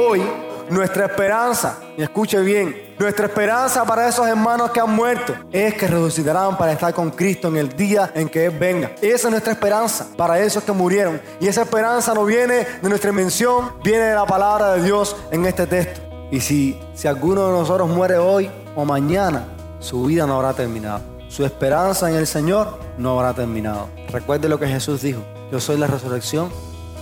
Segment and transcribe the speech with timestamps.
[0.00, 0.22] Hoy,
[0.70, 5.88] nuestra esperanza, y escuche bien, nuestra esperanza para esos hermanos que han muerto es que
[5.88, 8.92] resucitarán para estar con Cristo en el día en que Él venga.
[9.02, 11.20] Esa es nuestra esperanza para esos que murieron.
[11.40, 15.44] Y esa esperanza no viene de nuestra invención, viene de la palabra de Dios en
[15.46, 16.00] este texto.
[16.30, 19.48] Y si, si alguno de nosotros muere hoy o mañana,
[19.80, 21.00] su vida no habrá terminado.
[21.28, 23.88] Su esperanza en el Señor no habrá terminado.
[24.12, 25.22] Recuerde lo que Jesús dijo.
[25.50, 26.50] Yo soy la resurrección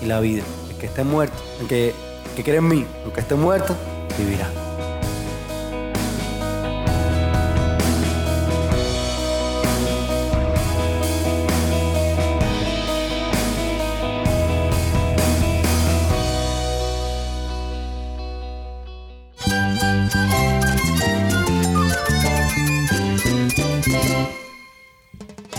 [0.01, 0.45] y la vida.
[0.71, 2.06] El que esté muerto, el que,
[2.37, 3.75] que cree en mí, el que esté muerto,
[4.19, 4.66] vivirá.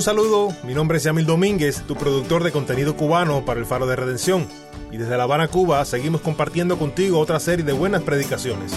[0.00, 3.86] Un saludo, mi nombre es Yamil Domínguez, tu productor de contenido cubano para el Faro
[3.86, 4.48] de Redención.
[4.90, 8.72] Y desde La Habana, Cuba, seguimos compartiendo contigo otra serie de buenas predicaciones.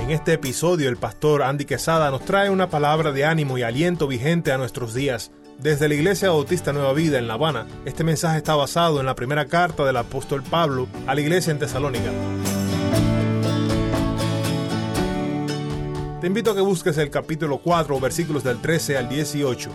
[0.00, 4.06] En este episodio, el pastor Andy Quesada nos trae una palabra de ánimo y aliento
[4.06, 5.32] vigente a nuestros días.
[5.58, 9.16] Desde la Iglesia Bautista Nueva Vida en La Habana, este mensaje está basado en la
[9.16, 12.12] primera carta del apóstol Pablo a la iglesia en Tesalónica.
[16.22, 19.70] Te invito a que busques el capítulo 4, versículos del 13 al 18.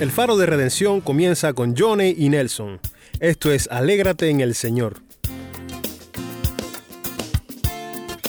[0.00, 2.80] El faro de redención comienza con Johnny y Nelson.
[3.20, 5.02] Esto es Alégrate en el Señor.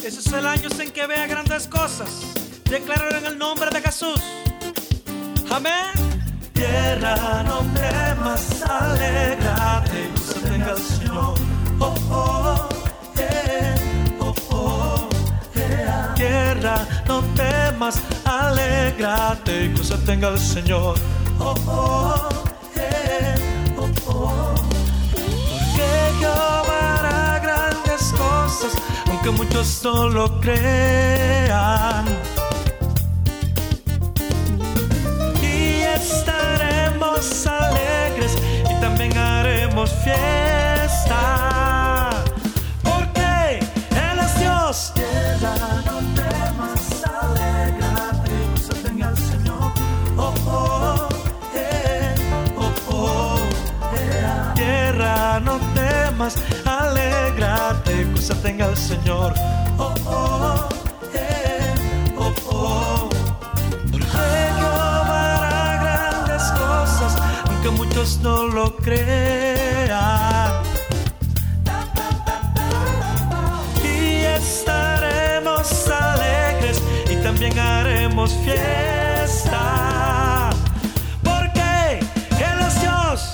[0.04, 2.45] Ese es el año en que vea grandes cosas.
[2.68, 4.20] Declarar en el nombre de Jesús.
[5.50, 5.92] Amén.
[6.52, 10.10] Tierra, no temas, alégrate,
[10.42, 11.34] tenga el Señor.
[11.78, 12.68] Oh, oh,
[13.18, 13.74] eh,
[14.18, 15.08] oh, oh,
[15.54, 15.86] eh.
[16.16, 20.98] Tierra, no temas, alégrate, y tenga el Señor.
[21.38, 22.28] Oh, oh,
[22.74, 23.34] eh,
[23.78, 24.54] oh, oh.
[25.12, 25.88] Porque
[26.18, 28.72] Jehová hará grandes cosas,
[29.08, 32.04] aunque muchos no lo crean.
[39.84, 41.20] Fiesta.
[42.82, 43.58] Porque
[43.90, 44.92] Él es Dios.
[44.96, 47.54] No temas,
[47.84, 49.74] alégrate, se tenga el Señor.
[50.16, 51.08] Oh, oh,
[51.52, 52.14] eh,
[52.56, 53.38] oh, oh,
[53.94, 54.92] eh.
[56.16, 56.40] Cosa.
[59.78, 60.68] Oh, oh,
[61.14, 61.74] eh,
[62.18, 63.08] oh, oh.
[63.90, 67.16] Porque hará grandes cosas,
[67.48, 69.65] aunque muchos no lo crean.
[78.32, 79.60] Fiesta.
[81.22, 83.32] Porque Él Dios.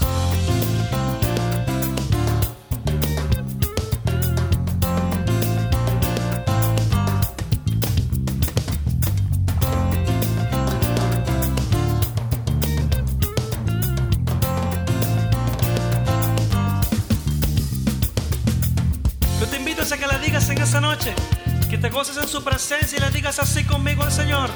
[19.40, 21.14] Yo te invito a que le digas en esa noche,
[21.68, 24.50] que te goces en su presencia y le digas así conmigo al Señor.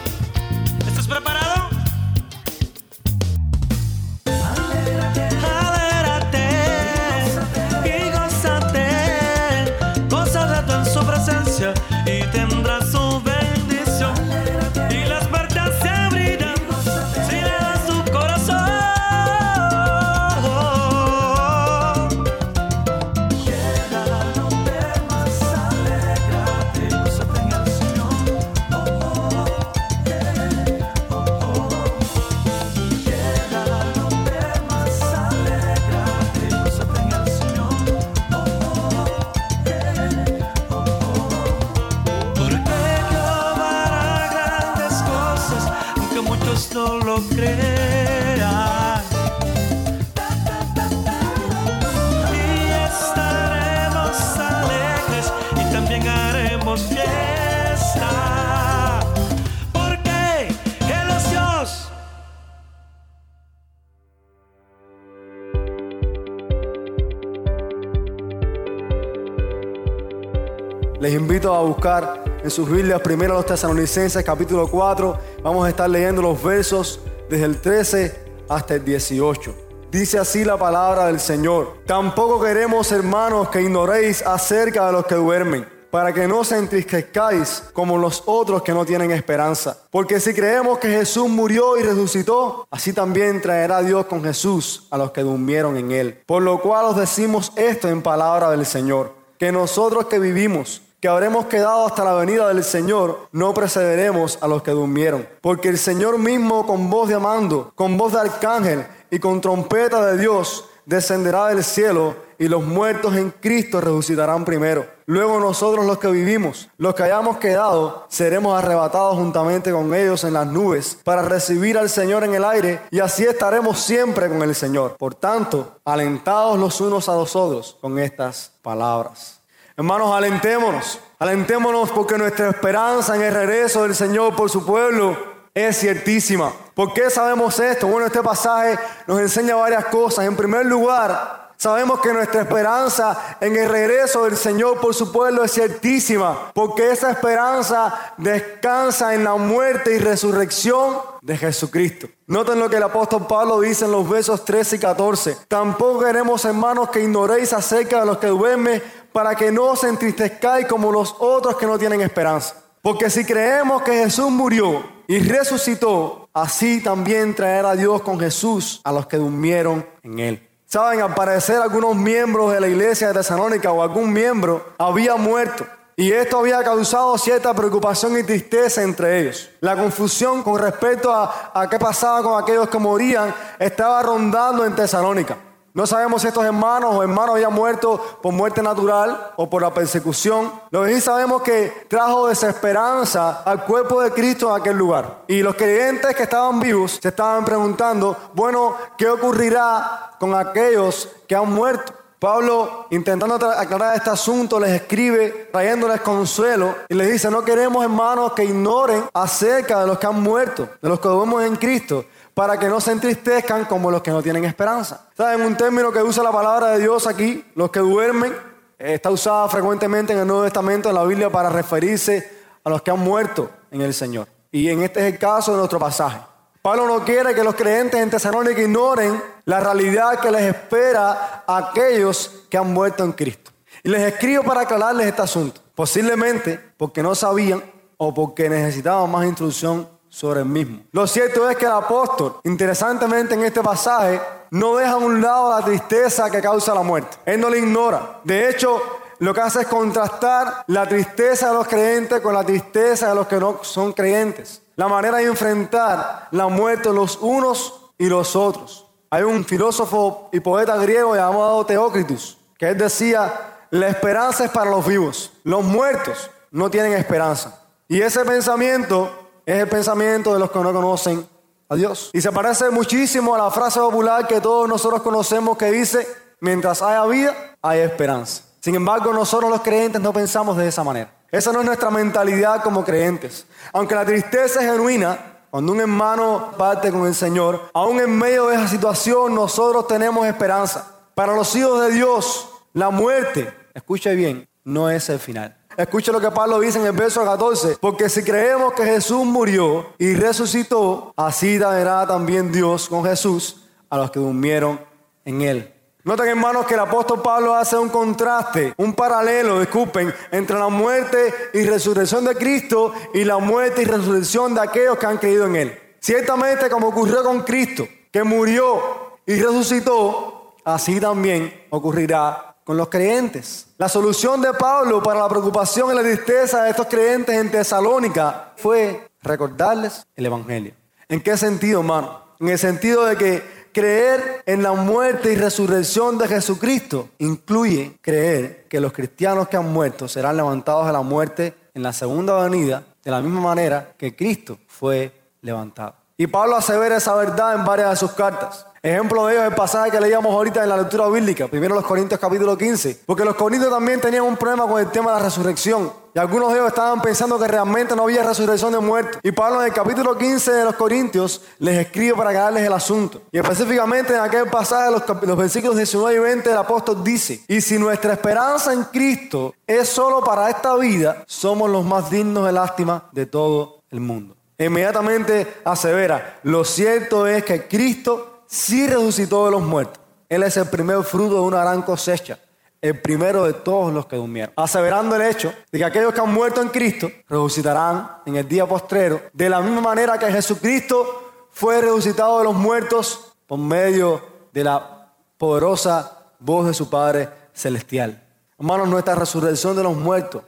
[71.87, 75.19] En sus Biblias primero los Tesalonicenses capítulo 4.
[75.45, 76.99] Vamos a estar leyendo los versos
[77.31, 79.55] desde el 13 hasta el 18.
[79.93, 81.75] Dice así la palabra del Señor.
[81.87, 87.63] Tampoco queremos, hermanos, que ignoréis acerca de los que duermen, para que no se entristezcáis
[87.73, 89.79] como los otros que no tienen esperanza.
[89.93, 94.99] Porque si creemos que Jesús murió y resucitó, así también traerá Dios con Jesús a
[94.99, 96.21] los que durmieron en él.
[96.27, 101.09] Por lo cual os decimos esto en palabra del Señor, que nosotros que vivimos, que
[101.09, 105.29] habremos quedado hasta la venida del Señor, no precederemos a los que durmieron.
[105.41, 110.05] Porque el Señor mismo con voz de amando, con voz de arcángel y con trompeta
[110.07, 114.87] de Dios, descenderá del cielo y los muertos en Cristo resucitarán primero.
[115.07, 120.35] Luego nosotros los que vivimos, los que hayamos quedado, seremos arrebatados juntamente con ellos en
[120.35, 124.55] las nubes para recibir al Señor en el aire y así estaremos siempre con el
[124.55, 124.97] Señor.
[124.97, 129.41] Por tanto, alentados los unos a los otros con estas palabras.
[129.79, 135.15] Hermanos, alentémonos, alentémonos porque nuestra esperanza en el regreso del Señor por su pueblo
[135.53, 136.51] es ciertísima.
[136.73, 137.87] ¿Por qué sabemos esto?
[137.87, 140.25] Bueno, este pasaje nos enseña varias cosas.
[140.25, 145.45] En primer lugar, sabemos que nuestra esperanza en el regreso del Señor por su pueblo
[145.45, 152.09] es ciertísima, porque esa esperanza descansa en la muerte y resurrección de Jesucristo.
[152.29, 155.37] Noten lo que el apóstol Pablo dice en los versos 13 y 14.
[155.49, 158.83] Tampoco queremos, hermanos, que ignoréis acerca de los que duermen
[159.17, 162.55] para que no os entristezcáis como los otros que no tienen esperanza.
[162.83, 168.93] Porque si creemos que Jesús murió y resucitó, así también traerá Dios con Jesús a
[168.93, 170.49] los que durmieron en él.
[170.67, 175.67] Saben, al parecer algunos miembros de la iglesia de Tesalónica o algún miembro había muerto.
[175.97, 179.49] Y esto había causado cierta preocupación y tristeza entre ellos.
[179.61, 184.75] La confusión con respecto a, a qué pasaba con aquellos que morían estaba rondando en
[184.75, 185.39] Tesalónica.
[185.77, 189.75] No sabemos si estos hermanos o hermanos habían muerto por muerte natural o por la
[189.75, 190.51] persecución.
[190.71, 195.25] Lo que sí sabemos que trajo desesperanza al cuerpo de Cristo en aquel lugar.
[195.29, 201.37] Y los creyentes que estaban vivos se estaban preguntando, bueno, ¿qué ocurrirá con aquellos que
[201.37, 201.93] han muerto?
[202.19, 208.33] Pablo, intentando aclarar este asunto, les escribe trayéndoles consuelo y les dice, no queremos hermanos
[208.33, 212.07] que ignoren acerca de los que han muerto, de los que vemos en Cristo,
[212.37, 215.09] para que no se entristezcan como los que no tienen esperanza.
[215.17, 215.41] ¿Saben?
[215.41, 218.31] Un término que usa la palabra de Dios aquí, los que duermen,
[218.79, 222.31] eh, está usada frecuentemente en el Nuevo Testamento, en la Biblia, para referirse
[222.63, 224.29] a los que han muerto en el Señor.
[224.53, 226.21] Y en este es el caso de nuestro pasaje.
[226.61, 231.57] Pablo no quiere que los creyentes en Tesalónica ignoren la realidad que les espera a
[231.57, 233.51] aquellos que han muerto en Cristo.
[233.83, 235.63] Y les escribo para aclararles este asunto.
[235.75, 237.65] Posiblemente porque no sabían
[237.97, 240.79] o porque necesitaban más instrucción sobre el mismo.
[240.93, 244.19] Lo cierto es que el apóstol, interesantemente en este pasaje,
[244.51, 247.19] no deja a un lado la tristeza que causa la muerte.
[247.27, 248.21] Él no la ignora.
[248.25, 248.81] De hecho,
[249.19, 253.27] lo que hace es contrastar la tristeza de los creyentes con la tristeza de los
[253.27, 254.63] que no son creyentes.
[254.77, 258.87] La manera de enfrentar la muerte los unos y los otros.
[259.11, 263.35] Hay un filósofo y poeta griego llamado Teócritus, que él decía,
[263.69, 267.61] la esperanza es para los vivos, los muertos no tienen esperanza.
[267.87, 271.27] Y ese pensamiento es el pensamiento de los que no conocen
[271.69, 272.11] a Dios.
[272.13, 276.07] Y se parece muchísimo a la frase popular que todos nosotros conocemos que dice,
[276.41, 278.43] mientras haya vida, hay esperanza.
[278.61, 281.13] Sin embargo, nosotros los creyentes no pensamos de esa manera.
[281.31, 283.47] Esa no es nuestra mentalidad como creyentes.
[283.73, 288.49] Aunque la tristeza es genuina, cuando un hermano parte con el Señor, aún en medio
[288.49, 290.87] de esa situación nosotros tenemos esperanza.
[291.15, 295.57] Para los hijos de Dios, la muerte, escuche bien, no es el final.
[295.77, 297.77] Escucha lo que Pablo dice en el verso 14.
[297.81, 303.99] Porque si creemos que Jesús murió y resucitó, así dará también Dios con Jesús a
[303.99, 304.81] los que durmieron
[305.25, 305.73] en él.
[306.05, 311.35] Noten hermanos que el apóstol Pablo hace un contraste, un paralelo, disculpen, entre la muerte
[311.53, 315.57] y resurrección de Cristo y la muerte y resurrección de aquellos que han creído en
[315.57, 315.79] Él.
[315.99, 323.69] Ciertamente como ocurrió con Cristo, que murió y resucitó, así también ocurrirá con los creyentes.
[323.79, 328.55] La solución de Pablo para la preocupación y la tristeza de estos creyentes en Tesalónica
[328.57, 330.75] fue recordarles el Evangelio.
[331.09, 332.23] ¿En qué sentido, hermano?
[332.41, 338.65] En el sentido de que creer en la muerte y resurrección de Jesucristo incluye creer
[338.69, 342.83] que los cristianos que han muerto serán levantados de la muerte en la segunda venida
[343.05, 345.95] de la misma manera que Cristo fue levantado.
[346.19, 348.67] Y Pablo asevera esa verdad en varias de sus cartas.
[348.83, 351.85] Ejemplo de ello es el pasaje que leíamos ahorita en la lectura bíblica, primero los
[351.85, 355.25] Corintios capítulo 15, porque los Corintios también tenían un problema con el tema de la
[355.25, 355.93] resurrección.
[356.15, 359.21] Y algunos de ellos estaban pensando que realmente no había resurrección de muertos.
[359.23, 363.21] Y Pablo en el capítulo 15 de los Corintios les escribe para aclararles el asunto.
[363.31, 367.61] Y específicamente en aquel pasaje, los, los versículos 19 y 20, el apóstol dice, y
[367.61, 372.53] si nuestra esperanza en Cristo es solo para esta vida, somos los más dignos de
[372.53, 374.37] lástima de todo el mundo.
[374.59, 380.01] Inmediatamente asevera, lo cierto es que Cristo sí resucitó de los muertos.
[380.29, 382.39] Él es el primer fruto de una gran cosecha
[382.81, 386.33] el primero de todos los que durmieron, aseverando el hecho de que aquellos que han
[386.33, 391.81] muerto en Cristo resucitarán en el día postrero, de la misma manera que Jesucristo fue
[391.81, 394.23] resucitado de los muertos por medio
[394.53, 398.23] de la poderosa voz de su Padre Celestial.
[398.59, 400.43] Hermanos, nuestra resurrección de los muertos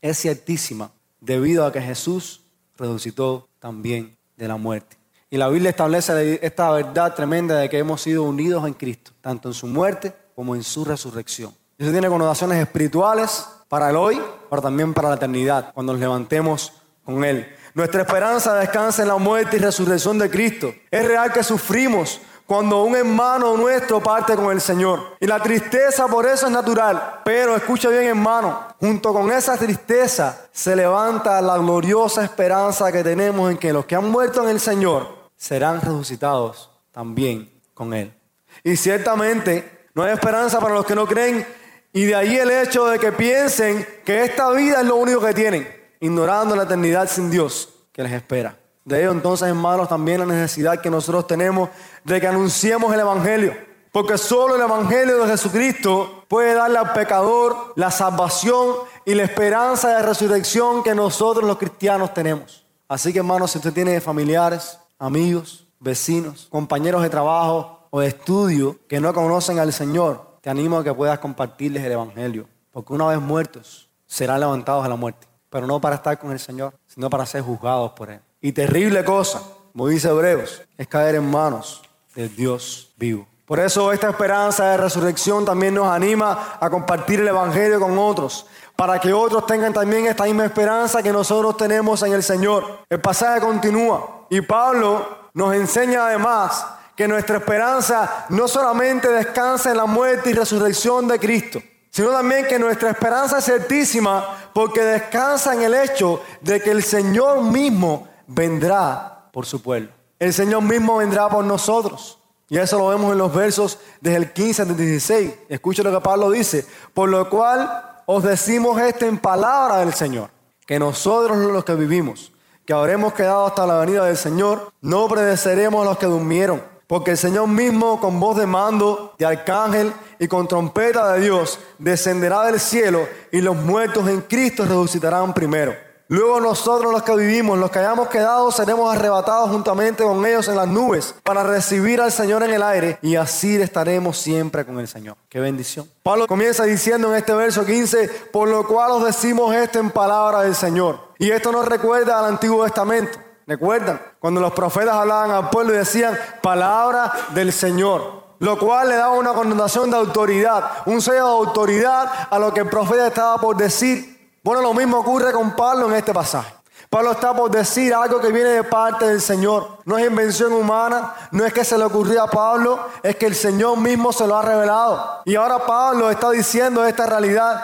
[0.00, 2.42] es ciertísima debido a que Jesús
[2.76, 4.96] resucitó también de la muerte.
[5.28, 9.48] Y la Biblia establece esta verdad tremenda de que hemos sido unidos en Cristo, tanto
[9.48, 11.52] en su muerte como en su resurrección.
[11.78, 16.72] Eso tiene connotaciones espirituales para el hoy, pero también para la eternidad, cuando nos levantemos
[17.04, 17.48] con Él.
[17.74, 20.72] Nuestra esperanza descansa en la muerte y resurrección de Cristo.
[20.90, 25.16] Es real que sufrimos cuando un hermano nuestro parte con el Señor.
[25.20, 27.20] Y la tristeza por eso es natural.
[27.24, 33.50] Pero escucha bien hermano, junto con esa tristeza se levanta la gloriosa esperanza que tenemos
[33.50, 38.14] en que los que han muerto en el Señor serán resucitados también con Él.
[38.62, 41.46] Y ciertamente no hay esperanza para los que no creen
[41.92, 45.32] y de ahí el hecho de que piensen que esta vida es lo único que
[45.32, 45.66] tienen,
[45.98, 48.54] ignorando la eternidad sin Dios que les espera.
[48.86, 51.70] De ello entonces, hermanos, también la necesidad que nosotros tenemos
[52.04, 53.52] de que anunciemos el Evangelio.
[53.90, 59.88] Porque solo el Evangelio de Jesucristo puede darle al pecador la salvación y la esperanza
[59.88, 62.64] de resurrección que nosotros los cristianos tenemos.
[62.86, 68.78] Así que, hermanos, si usted tiene familiares, amigos, vecinos, compañeros de trabajo o de estudio
[68.86, 73.08] que no conocen al Señor, te animo a que puedas compartirles el Evangelio, porque una
[73.08, 77.10] vez muertos serán levantados a la muerte, pero no para estar con el Señor, sino
[77.10, 78.20] para ser juzgados por Él.
[78.40, 81.82] Y terrible cosa, como dice Hebreos, es caer en manos
[82.14, 83.26] del Dios vivo.
[83.46, 88.46] Por eso esta esperanza de resurrección también nos anima a compartir el Evangelio con otros,
[88.74, 92.80] para que otros tengan también esta misma esperanza que nosotros tenemos en el Señor.
[92.90, 96.66] El pasaje continúa y Pablo nos enseña además
[96.96, 102.46] que nuestra esperanza no solamente descansa en la muerte y resurrección de Cristo, sino también
[102.46, 108.08] que nuestra esperanza es certísima porque descansa en el hecho de que el Señor mismo
[108.26, 109.90] vendrá por su pueblo.
[110.18, 112.18] El Señor mismo vendrá por nosotros.
[112.48, 115.34] Y eso lo vemos en los versos desde el 15 al 16.
[115.48, 116.64] Escucha lo que Pablo dice.
[116.94, 120.30] Por lo cual os decimos esto en palabra del Señor,
[120.64, 122.32] que nosotros los que vivimos,
[122.64, 127.12] que habremos quedado hasta la venida del Señor, no predeceremos a los que durmieron porque
[127.12, 132.44] el Señor mismo con voz de mando, de arcángel y con trompeta de Dios descenderá
[132.44, 135.74] del cielo y los muertos en Cristo resucitarán primero.
[136.08, 140.54] Luego nosotros los que vivimos, los que hayamos quedado, seremos arrebatados juntamente con ellos en
[140.54, 144.86] las nubes para recibir al Señor en el aire y así estaremos siempre con el
[144.86, 145.16] Señor.
[145.28, 145.90] Qué bendición.
[146.04, 150.42] Pablo comienza diciendo en este verso 15, por lo cual os decimos esto en palabra
[150.42, 151.00] del Señor.
[151.18, 153.18] Y esto nos recuerda al Antiguo Testamento.
[153.44, 154.00] ¿Recuerdan?
[154.20, 159.14] Cuando los profetas hablaban al pueblo y decían palabra del Señor, lo cual le daba
[159.14, 163.56] una connotación de autoridad, un sello de autoridad a lo que el profeta estaba por
[163.56, 164.15] decir.
[164.46, 166.54] Bueno, lo mismo ocurre con Pablo en este pasaje.
[166.88, 169.78] Pablo está por decir algo que viene de parte del Señor.
[169.84, 173.34] No es invención humana, no es que se le ocurrió a Pablo, es que el
[173.34, 175.22] Señor mismo se lo ha revelado.
[175.24, 177.60] Y ahora Pablo está diciendo esta realidad.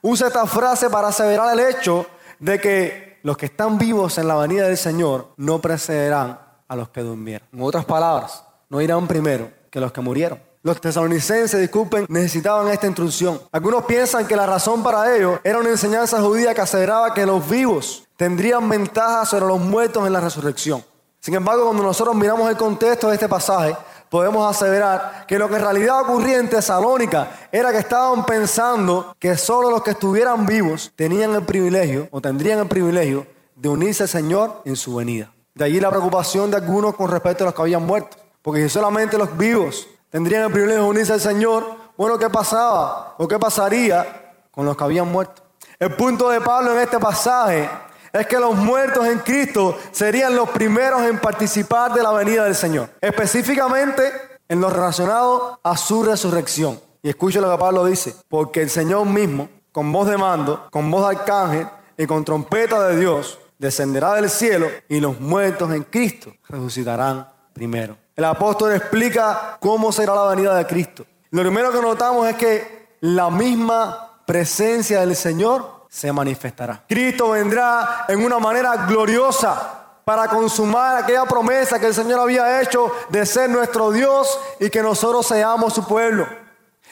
[0.00, 2.06] Usa esta frase para aseverar el hecho
[2.38, 6.88] de que los que están vivos en la venida del Señor no precederán a los
[6.88, 7.46] que durmieron.
[7.52, 10.40] En otras palabras, no irán primero que los que murieron.
[10.64, 13.38] Los tesalonicenses, disculpen, necesitaban esta instrucción.
[13.52, 17.46] Algunos piensan que la razón para ello era una enseñanza judía que aseveraba que los
[17.46, 20.82] vivos tendrían ventaja sobre los muertos en la resurrección.
[21.20, 23.76] Sin embargo, cuando nosotros miramos el contexto de este pasaje,
[24.08, 29.36] podemos aseverar que lo que en realidad ocurría en Tesalónica era que estaban pensando que
[29.36, 34.08] solo los que estuvieran vivos tenían el privilegio o tendrían el privilegio de unirse al
[34.08, 35.30] Señor en su venida.
[35.54, 38.16] De allí la preocupación de algunos con respecto a los que habían muerto.
[38.40, 41.66] Porque si solamente los vivos tendrían el privilegio de unirse al Señor,
[41.96, 45.42] bueno, ¿qué pasaba o qué pasaría con los que habían muerto?
[45.76, 47.68] El punto de Pablo en este pasaje
[48.12, 52.54] es que los muertos en Cristo serían los primeros en participar de la venida del
[52.54, 52.90] Señor.
[53.00, 54.12] Específicamente
[54.48, 56.78] en lo relacionado a su resurrección.
[57.02, 60.88] Y escuche lo que Pablo dice, porque el Señor mismo, con voz de mando, con
[60.92, 61.66] voz de arcángel
[61.98, 68.03] y con trompeta de Dios, descenderá del cielo y los muertos en Cristo resucitarán primero.
[68.16, 71.04] El apóstol explica cómo será la venida de Cristo.
[71.30, 76.84] Lo primero que notamos es que la misma presencia del Señor se manifestará.
[76.88, 82.92] Cristo vendrá en una manera gloriosa para consumar aquella promesa que el Señor había hecho
[83.08, 86.26] de ser nuestro Dios y que nosotros seamos su pueblo.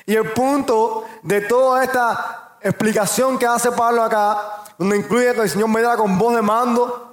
[0.06, 5.50] Y el punto de toda esta explicación que hace Pablo acá, donde incluye que el
[5.50, 7.11] Señor vendrá con voz de mando,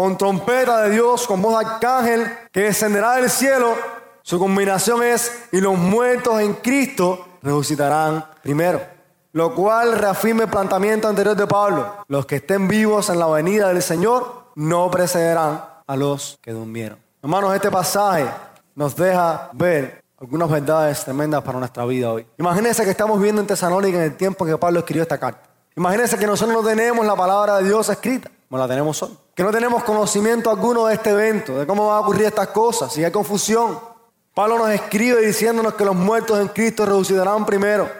[0.00, 3.74] con trompeta de Dios, con voz de arcángel, que descenderá del cielo,
[4.22, 8.80] su combinación es, y los muertos en Cristo resucitarán primero.
[9.32, 11.96] Lo cual reafirma el planteamiento anterior de Pablo.
[12.08, 16.98] Los que estén vivos en la venida del Señor no precederán a los que durmieron.
[17.22, 18.24] Hermanos, este pasaje
[18.74, 22.26] nos deja ver algunas verdades tremendas para nuestra vida hoy.
[22.38, 25.42] Imagínense que estamos viviendo en Tesalónica en el tiempo que Pablo escribió esta carta.
[25.76, 29.10] Imagínense que nosotros no tenemos la palabra de Dios escrita, como la tenemos hoy.
[29.40, 32.92] Que no tenemos conocimiento alguno de este evento, de cómo van a ocurrir estas cosas,
[32.92, 33.80] si hay confusión.
[34.34, 37.90] Pablo nos escribe diciéndonos que los muertos en Cristo resucitarán primero.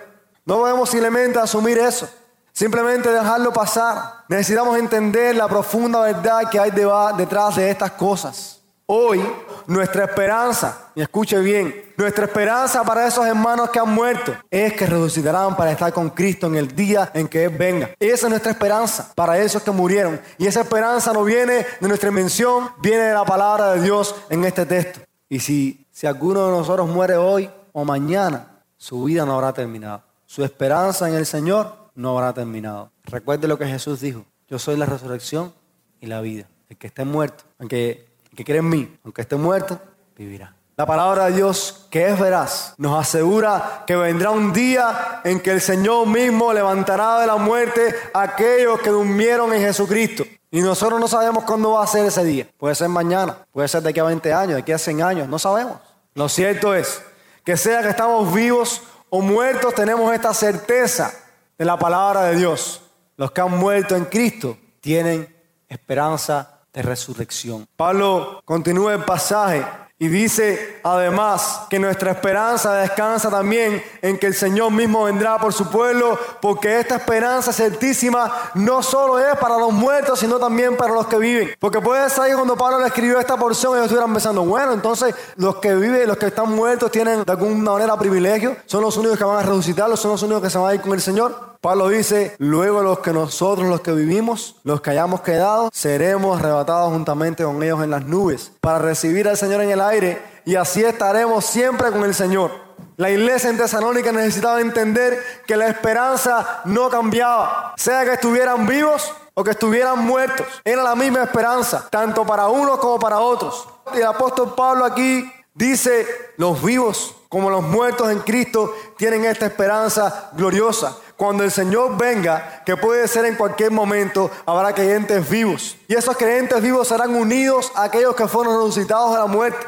[0.44, 2.06] No podemos simplemente asumir eso.
[2.52, 4.26] Simplemente dejarlo pasar.
[4.28, 6.72] Necesitamos entender la profunda verdad que hay
[7.16, 8.59] detrás de estas cosas.
[8.92, 9.24] Hoy,
[9.68, 14.84] nuestra esperanza, y escuche bien, nuestra esperanza para esos hermanos que han muerto es que
[14.84, 17.90] resucitarán para estar con Cristo en el día en que Él venga.
[18.00, 20.20] Esa es nuestra esperanza para esos que murieron.
[20.38, 24.44] Y esa esperanza no viene de nuestra invención, viene de la palabra de Dios en
[24.44, 25.02] este texto.
[25.28, 30.02] Y si, si alguno de nosotros muere hoy o mañana, su vida no habrá terminado.
[30.26, 32.90] Su esperanza en el Señor no habrá terminado.
[33.04, 34.24] Recuerde lo que Jesús dijo.
[34.48, 35.54] Yo soy la resurrección
[36.00, 36.48] y la vida.
[36.68, 39.80] El que esté muerto, aunque el que cree en mí, aunque esté muerto,
[40.16, 40.54] vivirá.
[40.80, 45.50] La palabra de Dios, que es veraz, nos asegura que vendrá un día en que
[45.50, 50.24] el Señor mismo levantará de la muerte a aquellos que durmieron en Jesucristo.
[50.50, 52.48] Y nosotros no sabemos cuándo va a ser ese día.
[52.56, 55.28] Puede ser mañana, puede ser de aquí a 20 años, de aquí a 100 años,
[55.28, 55.76] no sabemos.
[56.14, 57.02] Lo cierto es
[57.44, 61.12] que sea que estamos vivos o muertos, tenemos esta certeza
[61.58, 62.80] de la palabra de Dios.
[63.18, 65.28] Los que han muerto en Cristo tienen
[65.68, 67.66] esperanza de resurrección.
[67.76, 69.64] Pablo continúa el pasaje
[70.02, 75.52] y dice además que nuestra esperanza descansa también en que el Señor mismo vendrá por
[75.52, 80.94] su pueblo, porque esta esperanza certísima no solo es para los muertos, sino también para
[80.94, 81.50] los que viven.
[81.58, 85.14] Porque puede ser que cuando Pablo le escribió esta porción, ellos estuvieran pensando, bueno, entonces
[85.36, 89.18] los que viven, los que están muertos tienen de alguna manera privilegio, son los únicos
[89.18, 91.49] que van a resucitar, son los únicos que se van a ir con el Señor.
[91.60, 96.90] Pablo dice, luego los que nosotros, los que vivimos, los que hayamos quedado, seremos arrebatados
[96.90, 100.82] juntamente con ellos en las nubes para recibir al Señor en el aire y así
[100.82, 102.50] estaremos siempre con el Señor.
[102.96, 109.12] La iglesia en Tesalónica necesitaba entender que la esperanza no cambiaba, sea que estuvieran vivos
[109.34, 110.46] o que estuvieran muertos.
[110.64, 113.68] Era la misma esperanza, tanto para unos como para otros.
[113.92, 116.06] Y el apóstol Pablo aquí dice,
[116.38, 122.62] los vivos como los muertos en Cristo tienen esta esperanza gloriosa cuando el Señor venga,
[122.64, 125.76] que puede ser en cualquier momento, habrá creyentes vivos.
[125.86, 129.66] Y esos creyentes vivos serán unidos a aquellos que fueron resucitados de la muerte.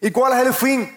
[0.00, 0.96] ¿Y cuál es el fin?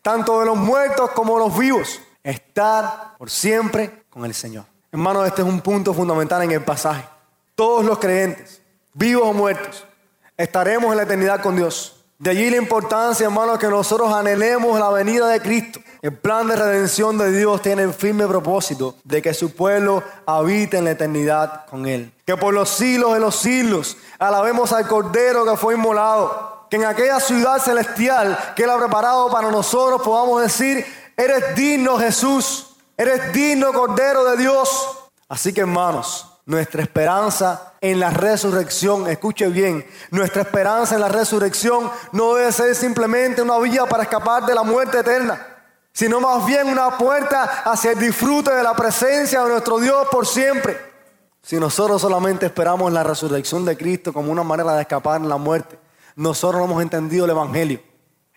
[0.00, 2.00] Tanto de los muertos como de los vivos.
[2.22, 4.64] Estar por siempre con el Señor.
[4.92, 7.04] Hermanos, este es un punto fundamental en el pasaje.
[7.56, 8.62] Todos los creyentes,
[8.94, 9.84] vivos o muertos,
[10.36, 11.95] estaremos en la eternidad con Dios.
[12.18, 15.80] De allí la importancia, hermanos, que nosotros anhelemos la venida de Cristo.
[16.00, 20.78] El plan de redención de Dios tiene el firme propósito de que su pueblo habite
[20.78, 22.10] en la eternidad con Él.
[22.24, 26.66] Que por los siglos de los siglos alabemos al Cordero que fue inmolado.
[26.70, 30.86] Que en aquella ciudad celestial que Él ha preparado para nosotros podamos decir,
[31.18, 35.08] eres digno Jesús, eres digno Cordero de Dios.
[35.28, 41.90] Así que hermanos, nuestra esperanza en la resurrección, escuche bien, nuestra esperanza en la resurrección
[42.12, 45.46] no debe ser simplemente una vía para escapar de la muerte eterna,
[45.92, 50.26] sino más bien una puerta hacia el disfrute de la presencia de nuestro Dios por
[50.26, 50.76] siempre.
[51.42, 55.36] Si nosotros solamente esperamos la resurrección de Cristo como una manera de escapar de la
[55.36, 55.78] muerte,
[56.16, 57.80] nosotros no hemos entendido el Evangelio,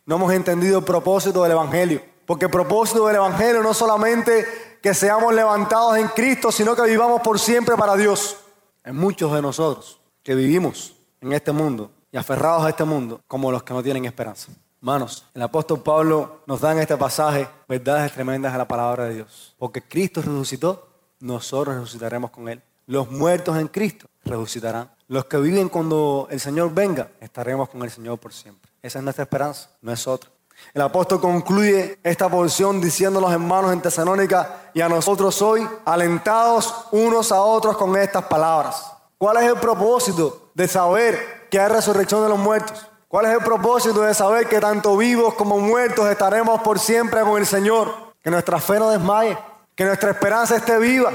[0.06, 4.94] no hemos entendido el propósito del Evangelio, porque el propósito del Evangelio no solamente que
[4.94, 8.38] seamos levantados en Cristo, sino que vivamos por siempre para Dios.
[8.84, 13.52] Hay muchos de nosotros que vivimos en este mundo y aferrados a este mundo como
[13.52, 14.52] los que no tienen esperanza.
[14.82, 19.16] Hermanos, el apóstol Pablo nos da en este pasaje verdades tremendas de la palabra de
[19.16, 19.54] Dios.
[19.58, 20.88] Porque Cristo resucitó,
[21.20, 22.62] nosotros resucitaremos con Él.
[22.88, 24.90] Los muertos en Cristo resucitarán.
[25.10, 28.72] Los que viven cuando el Señor venga, estaremos con el Señor por siempre.
[28.82, 30.30] Esa es nuestra esperanza, no es otra.
[30.74, 35.68] El apóstol concluye esta porción diciendo a los hermanos en Tesalónica y a nosotros hoy,
[35.86, 38.92] alentados unos a otros con estas palabras.
[39.18, 42.88] ¿Cuál es el propósito de saber que hay resurrección de los muertos?
[43.08, 47.40] ¿Cuál es el propósito de saber que tanto vivos como muertos estaremos por siempre con
[47.40, 47.92] el Señor?
[48.22, 49.36] Que nuestra fe no desmaye,
[49.76, 51.12] que nuestra esperanza esté viva,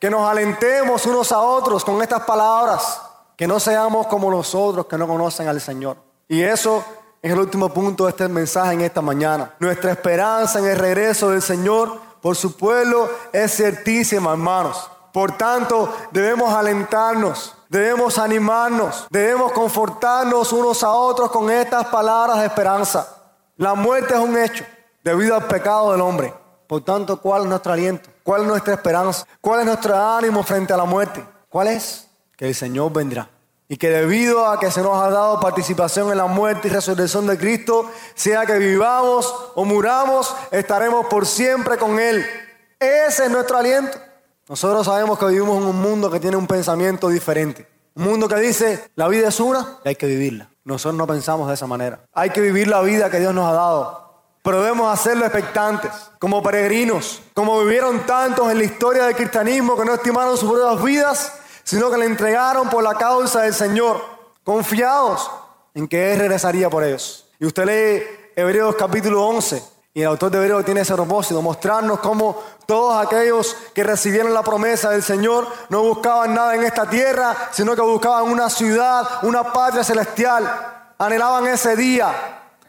[0.00, 3.00] que nos alentemos unos a otros con estas palabras,
[3.36, 5.96] que no seamos como los otros que no conocen al Señor.
[6.28, 6.84] Y eso
[7.26, 9.52] es el último punto de este mensaje en esta mañana.
[9.58, 14.88] Nuestra esperanza en el regreso del Señor por su pueblo es certísima, hermanos.
[15.12, 22.46] Por tanto, debemos alentarnos, debemos animarnos, debemos confortarnos unos a otros con estas palabras de
[22.46, 23.08] esperanza.
[23.56, 24.64] La muerte es un hecho
[25.02, 26.32] debido al pecado del hombre.
[26.68, 28.08] Por tanto, ¿cuál es nuestro aliento?
[28.22, 29.26] ¿Cuál es nuestra esperanza?
[29.40, 31.24] ¿Cuál es nuestro ánimo frente a la muerte?
[31.48, 32.08] ¿Cuál es?
[32.36, 33.28] Que el Señor vendrá.
[33.68, 37.26] Y que debido a que se nos ha dado participación en la muerte y resurrección
[37.26, 42.24] de Cristo, sea que vivamos o muramos, estaremos por siempre con Él.
[42.78, 43.98] Ese es nuestro aliento.
[44.48, 47.66] Nosotros sabemos que vivimos en un mundo que tiene un pensamiento diferente.
[47.96, 50.48] Un mundo que dice, la vida es una y hay que vivirla.
[50.62, 52.00] Nosotros no pensamos de esa manera.
[52.12, 54.06] Hay que vivir la vida que Dios nos ha dado.
[54.42, 59.84] Pero debemos hacerlo expectantes, como peregrinos, como vivieron tantos en la historia del cristianismo que
[59.84, 61.32] no estimaron sus propias vidas
[61.66, 64.00] sino que le entregaron por la causa del Señor,
[64.44, 65.28] confiados
[65.74, 67.26] en que Él regresaría por ellos.
[67.40, 71.98] Y usted lee Hebreos capítulo 11, y el autor de Hebreos tiene ese propósito, mostrarnos
[71.98, 77.34] cómo todos aquellos que recibieron la promesa del Señor no buscaban nada en esta tierra,
[77.50, 80.94] sino que buscaban una ciudad, una patria celestial.
[80.98, 82.12] Anhelaban ese día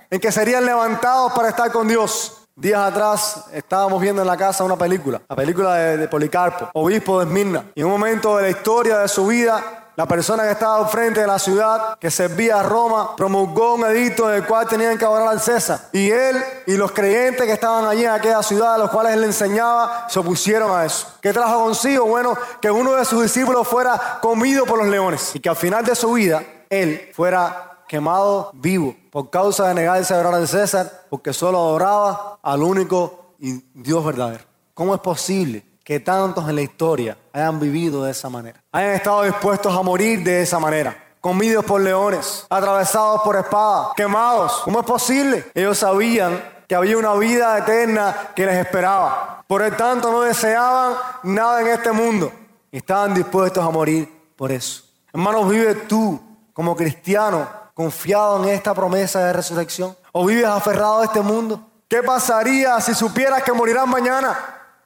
[0.10, 2.37] en que serían levantados para estar con Dios.
[2.60, 7.26] Días atrás estábamos viendo en la casa una película, la película de, Policarpo, obispo de
[7.28, 7.65] Esmirna.
[7.76, 10.89] Y en un momento de la historia de su vida, la persona que estaba al
[10.89, 14.98] frente de la ciudad, que servía a Roma, promulgó un edicto en el cual tenían
[14.98, 15.82] que adorar al César.
[15.93, 19.22] Y él y los creyentes que estaban allí en aquella ciudad, a los cuales él
[19.22, 21.13] le enseñaba, se opusieron a eso.
[21.22, 22.06] ¿Qué trajo consigo?
[22.08, 25.86] Bueno, que uno de sus discípulos fuera comido por los leones y que al final
[25.86, 26.41] de su vida
[26.72, 32.38] él fuera quemado vivo por causa de negarse a adorar al César, porque solo adoraba
[32.43, 34.43] al único y Dios verdadero.
[34.75, 38.63] ¿Cómo es posible que tantos en la historia hayan vivido de esa manera?
[38.71, 40.95] Hayan estado dispuestos a morir de esa manera.
[41.19, 44.62] Comidos por leones, atravesados por espadas, quemados.
[44.63, 45.45] ¿Cómo es posible?
[45.56, 49.43] Ellos sabían que había una vida eterna que les esperaba.
[49.47, 52.32] Por el tanto, no deseaban nada en este mundo.
[52.71, 54.84] estaban dispuestos a morir por eso.
[55.12, 56.21] Hermanos, vive tú
[56.53, 59.96] como cristiano confiado en esta promesa de resurrección?
[60.12, 61.62] ¿O vives aferrado a este mundo?
[61.88, 64.36] ¿Qué pasaría si supieras que morirás mañana?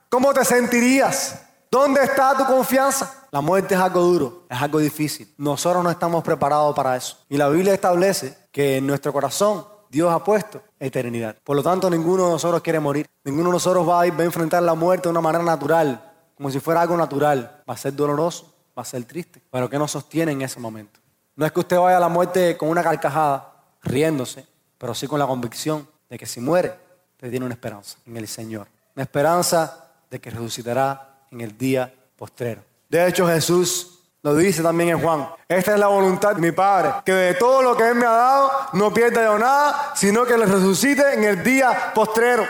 [0.10, 1.42] ¿Cómo te sentirías?
[1.72, 3.28] ¿Dónde está tu confianza?
[3.32, 5.34] La muerte es algo duro, es algo difícil.
[5.38, 7.18] Nosotros no estamos preparados para eso.
[7.30, 11.38] Y la Biblia establece que en nuestro corazón Dios ha puesto eternidad.
[11.46, 13.10] Por lo tanto, ninguno de nosotros quiere morir.
[13.24, 16.82] Ninguno de nosotros va a, enfrentar la muerte de una manera natural, como si fuera
[16.82, 17.64] algo natural.
[17.70, 19.42] Va a ser doloroso, va a ser triste.
[19.50, 21.01] Pero ¿qué nos sostiene en ese momento?
[21.36, 24.46] No es que usted vaya a la muerte con una carcajada, riéndose,
[24.78, 26.74] pero sí con la convicción de que si muere,
[27.13, 28.67] usted tiene una esperanza en el Señor.
[28.96, 32.62] Una esperanza de que resucitará en el día postrero.
[32.89, 35.30] De hecho, Jesús lo dice también en Juan.
[35.48, 38.12] Esta es la voluntad de mi Padre, que de todo lo que Él me ha
[38.12, 42.44] dado no pierda yo nada, sino que le resucite en el día postrero.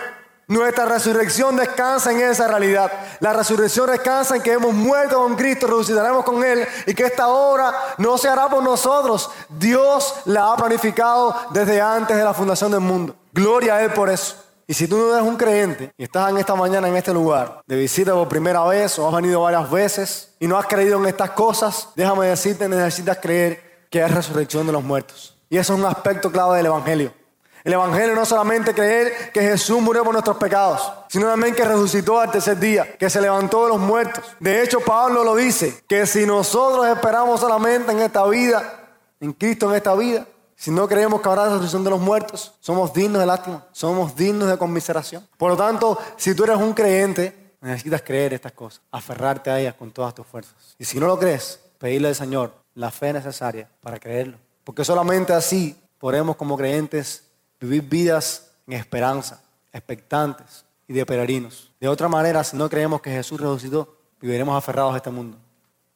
[0.51, 2.91] Nuestra resurrección descansa en esa realidad.
[3.21, 7.29] La resurrección descansa en que hemos muerto con Cristo, resucitaremos con Él y que esta
[7.29, 9.31] obra no se hará por nosotros.
[9.47, 13.15] Dios la ha planificado desde antes de la fundación del mundo.
[13.31, 14.35] Gloria a Él por eso.
[14.67, 17.61] Y si tú no eres un creyente y estás en esta mañana en este lugar
[17.65, 21.05] de visita por primera vez o has venido varias veces y no has creído en
[21.05, 25.37] estas cosas, déjame decirte, necesitas creer que hay resurrección de los muertos.
[25.49, 27.20] Y eso es un aspecto clave del Evangelio.
[27.63, 32.19] El Evangelio no solamente creer que Jesús murió por nuestros pecados, sino también que resucitó
[32.19, 34.23] al tercer día, que se levantó de los muertos.
[34.39, 39.69] De hecho, Pablo lo dice, que si nosotros esperamos solamente en esta vida, en Cristo
[39.69, 43.25] en esta vida, si no creemos que habrá resurrección de los muertos, somos dignos de
[43.25, 45.27] lástima, somos dignos de conmiseración.
[45.37, 49.75] Por lo tanto, si tú eres un creyente, necesitas creer estas cosas, aferrarte a ellas
[49.75, 50.53] con todas tus fuerzas.
[50.77, 54.37] Y si no lo crees, pedirle al Señor la fe necesaria para creerlo.
[54.63, 57.23] Porque solamente así podremos como creyentes
[57.61, 61.71] vivir vidas en esperanza, expectantes y de peregrinos.
[61.79, 65.37] De otra manera, si no creemos que Jesús resucitó, viviremos aferrados a este mundo.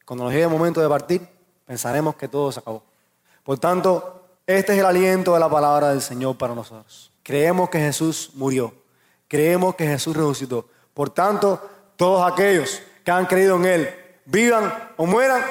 [0.05, 1.27] Cuando nos llegue el momento de partir,
[1.65, 2.83] pensaremos que todo se acabó.
[3.43, 7.11] Por tanto, este es el aliento de la palabra del Señor para nosotros.
[7.23, 8.73] Creemos que Jesús murió.
[9.27, 10.69] Creemos que Jesús resucitó.
[10.93, 11.59] Por tanto,
[11.95, 13.89] todos aquellos que han creído en Él,
[14.25, 15.41] vivan o mueran,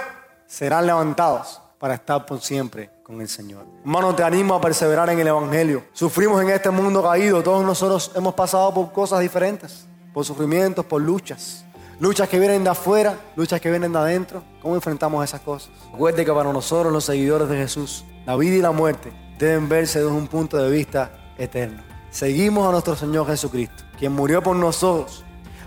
[0.46, 3.66] serán levantados para estar por siempre con el Señor.
[3.82, 5.84] Hermano, te animo a perseverar en el Evangelio.
[5.92, 7.42] Sufrimos en este mundo caído.
[7.42, 11.66] Todos nosotros hemos pasado por cosas diferentes, por sufrimientos, por luchas.
[12.00, 14.42] Luchas que vienen de afuera, luchas que vienen de adentro.
[14.62, 15.70] ¿Cómo enfrentamos esas cosas?
[15.92, 20.00] Recuerde que para nosotros, los seguidores de Jesús, la vida y la muerte deben verse
[20.00, 21.82] desde un punto de vista eterno.
[22.10, 25.24] Seguimos a nuestro Señor Jesucristo, quien murió por nosotros,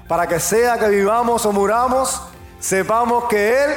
[0.08, 2.20] para que sea que vivamos o muramos,
[2.60, 3.72] sepamos que Él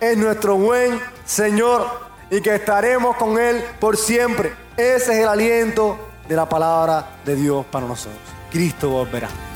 [0.00, 4.52] es nuestro buen Señor y que estaremos con Él por siempre.
[4.76, 8.20] Ese es el aliento de la palabra de Dios para nosotros.
[8.50, 9.53] Cristo volverá.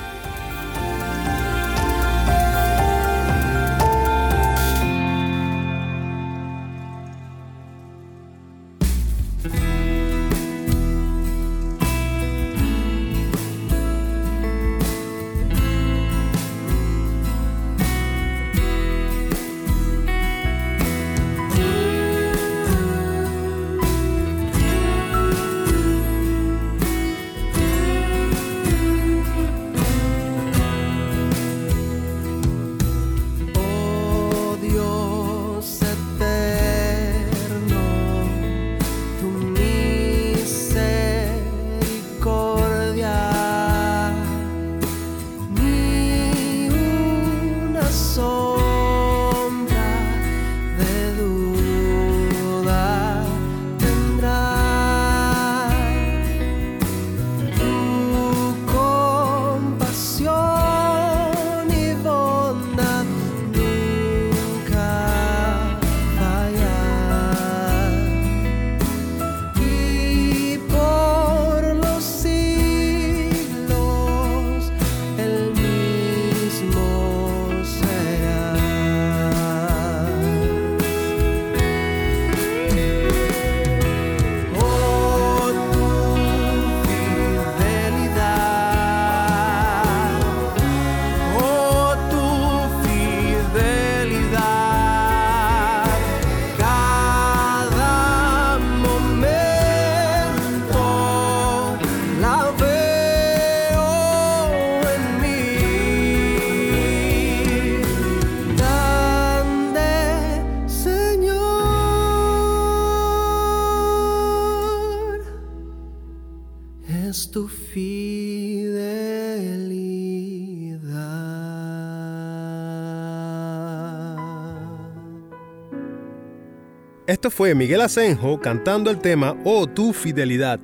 [127.06, 130.60] Esto fue Miguel Asenjo cantando el tema Oh tu fidelidad.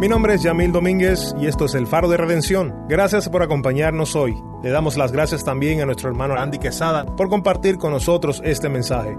[0.00, 2.74] Mi nombre es Yamil Domínguez y esto es El Faro de Redención.
[2.88, 4.34] Gracias por acompañarnos hoy.
[4.64, 8.68] Le damos las gracias también a nuestro hermano Andy Quesada por compartir con nosotros este
[8.68, 9.16] mensaje.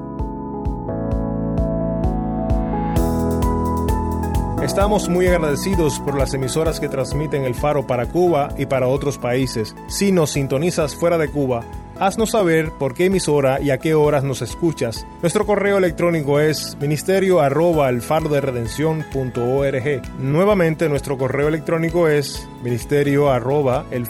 [4.71, 9.17] Estamos muy agradecidos por las emisoras que transmiten el faro para Cuba y para otros
[9.17, 9.75] países.
[9.89, 11.65] Si nos sintonizas fuera de Cuba,
[12.01, 15.05] haznos saber por qué emisora y a qué horas nos escuchas.
[15.21, 20.01] Nuestro correo electrónico es ministerio arroba el de.
[20.17, 24.07] Nuevamente nuestro correo electrónico es ministerio arroba el.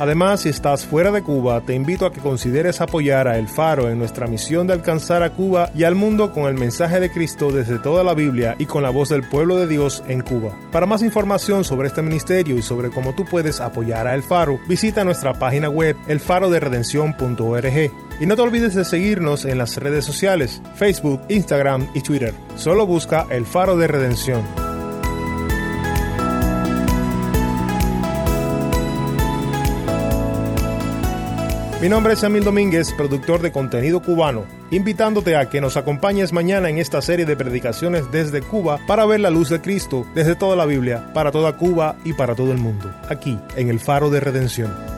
[0.00, 3.88] Además, si estás fuera de Cuba, te invito a que consideres apoyar a El Faro
[3.88, 7.52] en nuestra misión de alcanzar a Cuba y al mundo con el mensaje de Cristo
[7.52, 10.58] desde toda la Biblia y con la voz del pueblo de Dios en Cuba.
[10.72, 14.58] Para más información sobre este ministerio y sobre cómo tú puedes apoyar a El Faro,
[14.66, 17.92] visita nuestra página página web elfaroderedención.org.
[18.20, 22.32] Y no te olvides de seguirnos en las redes sociales, Facebook, Instagram y Twitter.
[22.56, 24.42] Solo busca El Faro de Redención.
[31.82, 36.70] Mi nombre es Emil Domínguez, productor de contenido cubano, invitándote a que nos acompañes mañana
[36.70, 40.56] en esta serie de predicaciones desde Cuba para ver la luz de Cristo desde toda
[40.56, 44.20] la Biblia, para toda Cuba y para todo el mundo, aquí en el Faro de
[44.20, 44.91] Redención.